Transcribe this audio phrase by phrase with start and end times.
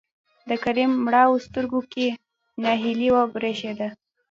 [0.49, 2.07] د کريم مړاوو سترګو کې
[2.63, 3.89] نهيلي وبرېښېده.